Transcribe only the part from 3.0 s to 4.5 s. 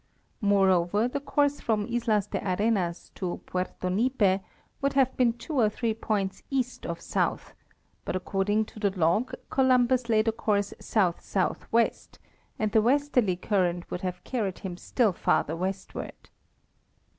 to Puerto Nipe